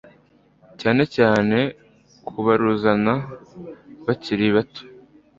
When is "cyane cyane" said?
0.81-1.57